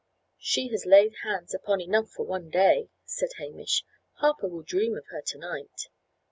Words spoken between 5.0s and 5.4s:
her to